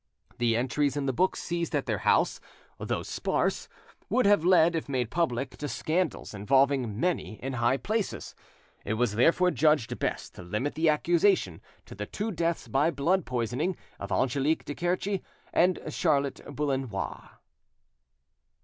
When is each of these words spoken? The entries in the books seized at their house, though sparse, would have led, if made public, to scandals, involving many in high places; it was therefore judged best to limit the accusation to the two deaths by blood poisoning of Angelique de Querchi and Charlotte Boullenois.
The 0.39 0.55
entries 0.57 0.97
in 0.97 1.05
the 1.05 1.13
books 1.13 1.39
seized 1.43 1.75
at 1.75 1.85
their 1.85 1.99
house, 1.99 2.41
though 2.79 3.03
sparse, 3.03 3.69
would 4.09 4.25
have 4.25 4.43
led, 4.43 4.75
if 4.75 4.89
made 4.89 5.11
public, 5.11 5.55
to 5.57 5.67
scandals, 5.67 6.33
involving 6.33 6.99
many 6.99 7.33
in 7.35 7.53
high 7.53 7.77
places; 7.77 8.33
it 8.83 8.95
was 8.95 9.13
therefore 9.13 9.51
judged 9.51 9.99
best 9.99 10.33
to 10.33 10.41
limit 10.41 10.73
the 10.73 10.89
accusation 10.89 11.61
to 11.85 11.93
the 11.93 12.07
two 12.07 12.31
deaths 12.31 12.67
by 12.67 12.89
blood 12.89 13.27
poisoning 13.27 13.77
of 13.99 14.11
Angelique 14.11 14.65
de 14.65 14.73
Querchi 14.73 15.21
and 15.53 15.79
Charlotte 15.89 16.41
Boullenois. 16.47 17.29